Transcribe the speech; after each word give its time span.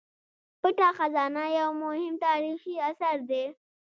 پټه 0.59 0.89
خزانه 0.97 1.43
یو 1.59 1.69
مهم 1.83 2.15
تاریخي 2.25 2.73
اثر 2.89 3.17
دی. 3.29 3.43